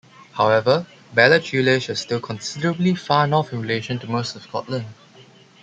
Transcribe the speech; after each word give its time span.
However, 0.31 0.87
Ballachulish 1.13 1.87
is 1.91 1.99
still 1.99 2.19
considerably 2.19 2.95
far 2.95 3.27
North 3.27 3.53
in 3.53 3.61
relation 3.61 3.99
to 3.99 4.07
most 4.09 4.35
of 4.35 4.41
Scotland. 4.41 4.87